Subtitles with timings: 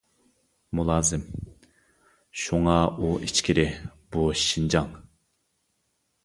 [0.77, 1.25] مۇلازىم:
[2.43, 3.67] شۇڭا ئۇ ئىچكىرى،
[4.17, 4.91] بۇ شىنجاڭ!